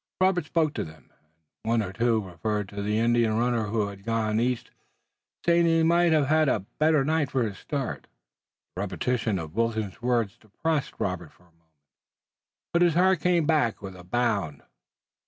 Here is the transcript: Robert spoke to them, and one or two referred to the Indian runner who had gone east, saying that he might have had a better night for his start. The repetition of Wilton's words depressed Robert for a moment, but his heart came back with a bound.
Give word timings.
Robert 0.19 0.45
spoke 0.45 0.73
to 0.73 0.83
them, 0.83 1.11
and 1.63 1.69
one 1.69 1.83
or 1.83 1.93
two 1.93 2.19
referred 2.21 2.67
to 2.69 2.81
the 2.81 2.97
Indian 2.97 3.37
runner 3.37 3.65
who 3.65 3.85
had 3.85 4.03
gone 4.03 4.39
east, 4.39 4.71
saying 5.45 5.65
that 5.65 5.69
he 5.69 5.83
might 5.83 6.11
have 6.11 6.25
had 6.25 6.49
a 6.49 6.65
better 6.79 7.05
night 7.05 7.29
for 7.29 7.43
his 7.43 7.59
start. 7.59 8.07
The 8.75 8.79
repetition 8.81 9.37
of 9.37 9.53
Wilton's 9.53 10.01
words 10.01 10.37
depressed 10.37 10.95
Robert 10.97 11.31
for 11.31 11.43
a 11.43 11.51
moment, 11.51 11.77
but 12.73 12.81
his 12.81 12.95
heart 12.95 13.19
came 13.19 13.45
back 13.45 13.79
with 13.79 13.95
a 13.95 14.03
bound. 14.03 14.63